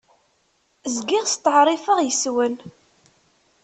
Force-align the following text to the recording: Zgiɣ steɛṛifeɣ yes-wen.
Zgiɣ 0.95 1.25
steɛṛifeɣ 1.27 1.97
yes-wen. 2.01 2.55